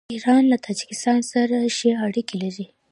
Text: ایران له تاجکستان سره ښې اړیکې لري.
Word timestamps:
ایران 0.13 0.43
له 0.51 0.57
تاجکستان 0.67 1.19
سره 1.31 1.57
ښې 1.77 1.91
اړیکې 2.05 2.35
لري. 2.43 2.65